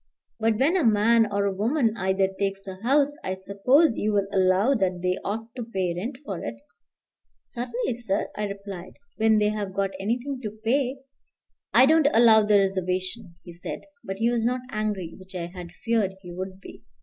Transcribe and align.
"But 0.39 0.57
when 0.57 0.75
a 0.75 0.83
man, 0.83 1.31
or 1.31 1.45
a 1.45 1.53
woman 1.53 1.95
either, 1.95 2.27
takes 2.27 2.65
a 2.65 2.77
house, 2.81 3.15
I 3.23 3.35
suppose 3.35 3.97
you 3.99 4.13
will 4.13 4.25
allow 4.31 4.73
that 4.73 5.01
they 5.03 5.19
ought 5.23 5.53
to 5.55 5.63
pay 5.63 5.93
rent 5.95 6.17
for 6.25 6.43
it." 6.43 6.55
"Certainly, 7.43 7.97
sir," 7.97 8.29
I 8.35 8.45
replied, 8.45 8.93
"when 9.17 9.37
they 9.37 9.49
have 9.49 9.75
got 9.75 9.91
anything 9.99 10.39
to 10.41 10.57
pay." 10.63 10.97
"I 11.71 11.85
don't 11.85 12.07
allow 12.15 12.43
the 12.43 12.57
reservation," 12.57 13.35
he 13.43 13.53
said. 13.53 13.81
But 14.03 14.17
he 14.17 14.31
was 14.31 14.43
not 14.43 14.61
angry, 14.71 15.13
which 15.19 15.35
I 15.35 15.45
had 15.45 15.71
feared 15.85 16.15
he 16.23 16.31
would 16.33 16.59
be. 16.59 16.81